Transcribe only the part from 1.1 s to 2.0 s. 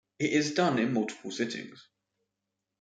sittings.